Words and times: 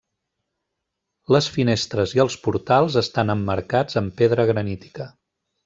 Les 1.35 1.49
finestres 1.57 2.15
i 2.19 2.23
els 2.25 2.39
portals 2.47 2.97
estan 3.03 3.35
emmarcats 3.37 4.01
amb 4.03 4.19
pedra 4.23 4.49
granítica. 4.55 5.11